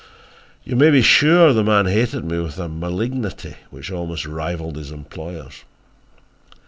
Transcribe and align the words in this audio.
"You 0.63 0.75
may 0.75 0.89
be 0.89 1.03
sure 1.03 1.53
the 1.53 1.63
man 1.63 1.85
hated 1.85 2.25
me 2.25 2.39
with 2.39 2.57
a 2.57 2.67
malignity 2.67 3.57
which 3.69 3.91
almost 3.91 4.25
rivalled 4.25 4.75
his 4.77 4.89
employer's. 4.89 5.63